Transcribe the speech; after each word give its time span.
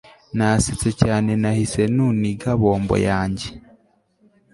Nasetse 0.37 0.89
cyane 1.01 1.31
Nahise 1.41 1.81
nuniga 1.95 2.49
bombo 2.61 2.95
yanjye 3.07 3.47